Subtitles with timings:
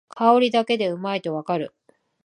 [0.09, 1.75] 香りだけでうまいとわかる